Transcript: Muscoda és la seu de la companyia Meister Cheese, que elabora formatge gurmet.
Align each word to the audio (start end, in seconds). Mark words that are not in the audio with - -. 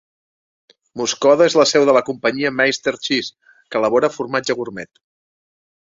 Muscoda 1.01 1.47
és 1.51 1.57
la 1.61 1.67
seu 1.73 1.85
de 1.89 1.95
la 1.97 2.03
companyia 2.09 2.53
Meister 2.61 2.95
Cheese, 3.09 3.53
que 3.67 3.81
elabora 3.83 4.11
formatge 4.19 4.57
gurmet. 4.63 4.95